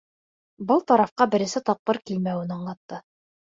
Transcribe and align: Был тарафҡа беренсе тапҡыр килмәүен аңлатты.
Был 0.71 0.81
тарафҡа 0.91 1.27
беренсе 1.35 1.63
тапҡыр 1.69 2.01
килмәүен 2.09 2.57
аңлатты. 2.59 3.03